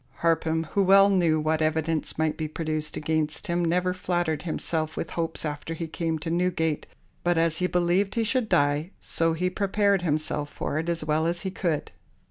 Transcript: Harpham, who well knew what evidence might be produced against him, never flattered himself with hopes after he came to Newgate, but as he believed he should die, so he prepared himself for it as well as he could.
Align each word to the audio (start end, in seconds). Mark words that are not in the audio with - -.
Harpham, 0.23 0.63
who 0.71 0.81
well 0.81 1.11
knew 1.11 1.39
what 1.39 1.61
evidence 1.61 2.17
might 2.17 2.35
be 2.35 2.47
produced 2.47 2.97
against 2.97 3.45
him, 3.45 3.63
never 3.63 3.93
flattered 3.93 4.41
himself 4.41 4.97
with 4.97 5.11
hopes 5.11 5.45
after 5.45 5.75
he 5.75 5.85
came 5.87 6.17
to 6.17 6.31
Newgate, 6.31 6.87
but 7.23 7.37
as 7.37 7.57
he 7.57 7.67
believed 7.67 8.15
he 8.15 8.23
should 8.23 8.49
die, 8.49 8.89
so 8.99 9.33
he 9.33 9.47
prepared 9.47 10.01
himself 10.01 10.49
for 10.49 10.79
it 10.79 10.89
as 10.89 11.05
well 11.05 11.27
as 11.27 11.41
he 11.41 11.51
could. 11.51 11.91